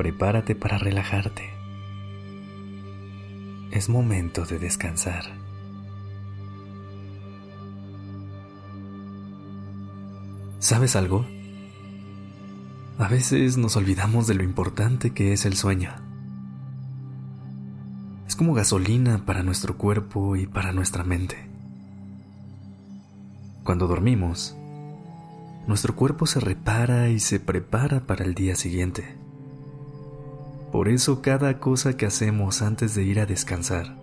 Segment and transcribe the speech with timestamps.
[0.00, 1.50] Prepárate para relajarte.
[3.70, 5.24] Es momento de descansar.
[10.58, 11.26] ¿Sabes algo?
[12.98, 15.90] A veces nos olvidamos de lo importante que es el sueño.
[18.26, 21.36] Es como gasolina para nuestro cuerpo y para nuestra mente.
[23.64, 24.56] Cuando dormimos,
[25.66, 29.20] nuestro cuerpo se repara y se prepara para el día siguiente.
[30.72, 33.96] Por eso cada cosa que hacemos antes de ir a descansar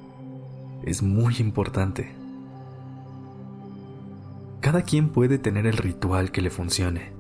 [0.84, 2.14] es muy importante.
[4.62, 7.18] Cada quien puede tener el ritual que le funcione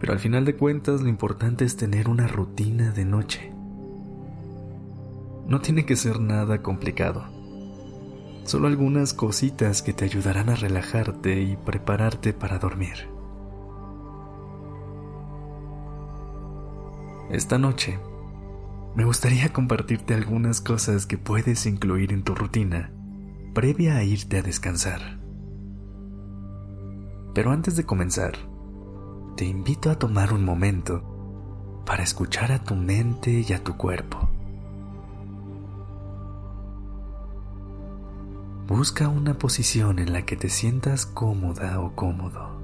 [0.00, 3.52] pero al final de cuentas lo importante es tener una rutina de noche.
[5.46, 7.24] No tiene que ser nada complicado,
[8.44, 13.08] solo algunas cositas que te ayudarán a relajarte y prepararte para dormir.
[17.30, 17.98] Esta noche,
[18.94, 22.92] me gustaría compartirte algunas cosas que puedes incluir en tu rutina
[23.54, 25.18] previa a irte a descansar.
[27.34, 28.32] Pero antes de comenzar,
[29.36, 34.28] te invito a tomar un momento para escuchar a tu mente y a tu cuerpo.
[38.66, 42.57] Busca una posición en la que te sientas cómoda o cómodo,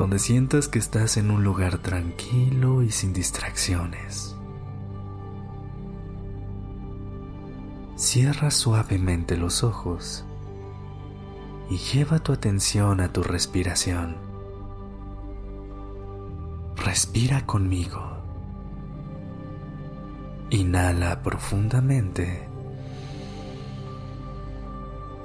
[0.00, 4.34] donde sientas que estás en un lugar tranquilo y sin distracciones.
[7.96, 10.24] Cierra suavemente los ojos
[11.68, 14.16] y lleva tu atención a tu respiración.
[16.76, 18.00] Respira conmigo.
[20.48, 22.48] Inhala profundamente.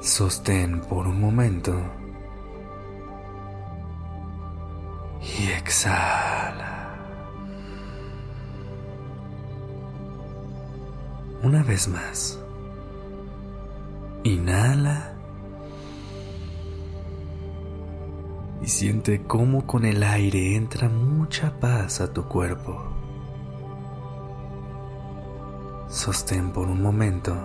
[0.01, 2.04] Sostén por un momento.
[5.37, 6.95] Y exhala.
[11.43, 12.39] Una vez más.
[14.23, 15.15] Inhala.
[18.65, 22.83] y siente cómo con el aire entra mucha paz a tu cuerpo.
[25.87, 27.37] Sostén por un momento.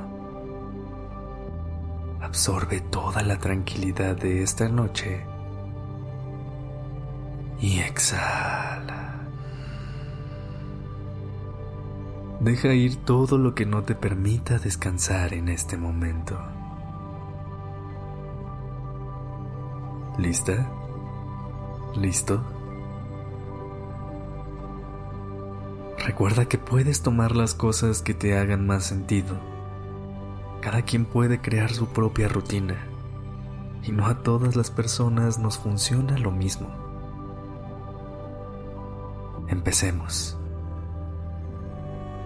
[2.22, 5.26] Absorbe toda la tranquilidad de esta noche
[7.60, 9.21] y exhala.
[12.41, 16.38] Deja ir todo lo que no te permita descansar en este momento.
[20.19, 20.71] ¿Lista?
[21.97, 22.43] ¿Listo?
[25.98, 29.38] Recuerda que puedes tomar las cosas que te hagan más sentido.
[30.62, 32.77] Cada quien puede crear su propia rutina
[33.82, 36.89] y no a todas las personas nos funciona lo mismo.
[39.50, 40.38] Empecemos.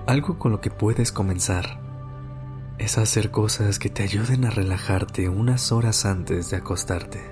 [0.06, 1.80] Algo con lo que puedes comenzar
[2.76, 7.22] es hacer cosas que te ayuden a relajarte unas horas antes de acostarte.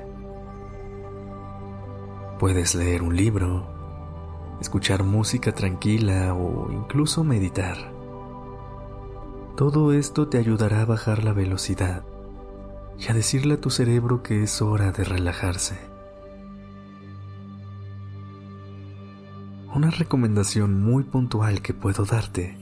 [2.38, 7.92] Puedes leer un libro, escuchar música tranquila o incluso meditar.
[9.58, 12.02] Todo esto te ayudará a bajar la velocidad
[12.98, 15.91] y a decirle a tu cerebro que es hora de relajarse.
[19.74, 22.58] Una recomendación muy puntual que puedo darte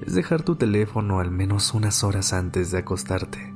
[0.00, 3.52] es dejar tu teléfono al menos unas horas antes de acostarte.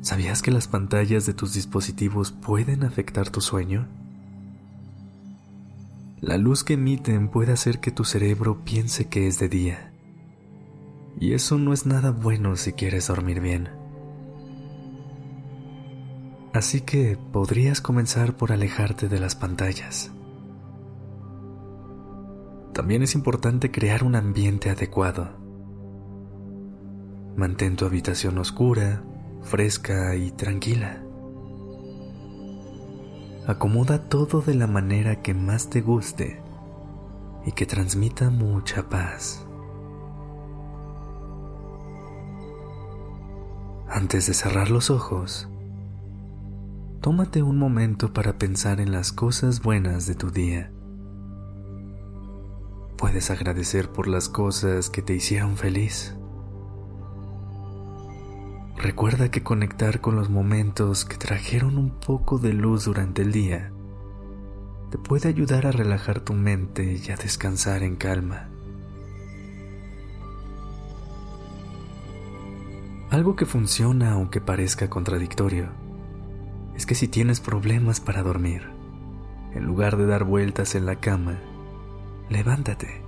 [0.00, 3.86] ¿Sabías que las pantallas de tus dispositivos pueden afectar tu sueño?
[6.22, 9.92] La luz que emiten puede hacer que tu cerebro piense que es de día.
[11.20, 13.68] Y eso no es nada bueno si quieres dormir bien.
[16.54, 20.10] Así que podrías comenzar por alejarte de las pantallas.
[22.72, 25.28] También es importante crear un ambiente adecuado.
[27.36, 29.04] Mantén tu habitación oscura,
[29.42, 31.02] fresca y tranquila.
[33.46, 36.40] Acomoda todo de la manera que más te guste
[37.44, 39.46] y que transmita mucha paz.
[43.86, 45.50] Antes de cerrar los ojos,
[47.02, 50.72] tómate un momento para pensar en las cosas buenas de tu día
[53.02, 56.14] puedes agradecer por las cosas que te hicieron feliz.
[58.76, 63.72] Recuerda que conectar con los momentos que trajeron un poco de luz durante el día
[64.92, 68.50] te puede ayudar a relajar tu mente y a descansar en calma.
[73.10, 75.70] Algo que funciona aunque parezca contradictorio
[76.76, 78.62] es que si tienes problemas para dormir,
[79.54, 81.40] en lugar de dar vueltas en la cama,
[82.32, 83.02] levántate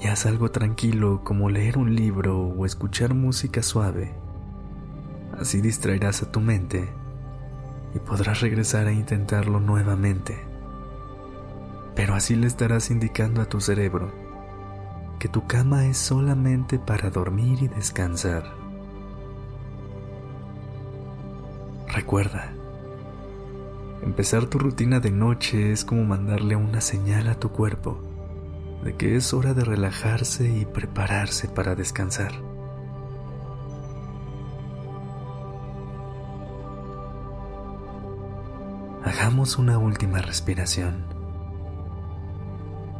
[0.00, 4.12] y haz algo tranquilo como leer un libro o escuchar música suave.
[5.38, 6.88] Así distraerás a tu mente
[7.94, 10.38] y podrás regresar a intentarlo nuevamente.
[11.94, 14.12] Pero así le estarás indicando a tu cerebro
[15.18, 18.44] que tu cama es solamente para dormir y descansar.
[21.88, 22.52] Recuerda,
[24.02, 28.15] Empezar tu rutina de noche es como mandarle una señal a tu cuerpo
[28.82, 32.32] de que es hora de relajarse y prepararse para descansar.
[39.04, 41.04] Hagamos una última respiración.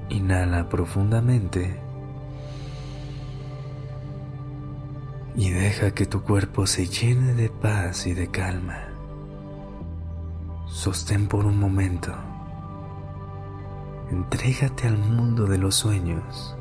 [0.08, 1.80] Inhala profundamente
[5.34, 8.88] y deja que tu cuerpo se llene de paz y de calma.
[10.66, 12.12] Sostén por un momento.
[14.10, 16.56] Entrégate al mundo de los sueños.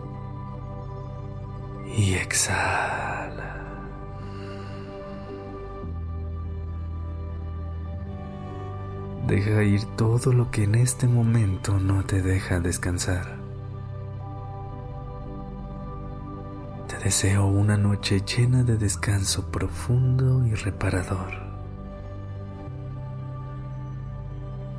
[1.95, 3.56] Y exhala.
[9.27, 13.38] Deja ir todo lo que en este momento no te deja descansar.
[16.88, 21.33] Te deseo una noche llena de descanso profundo y reparador.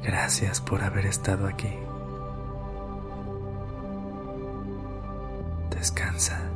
[0.03, 1.75] Gracias por haber estado aquí.
[5.77, 6.56] Descansa.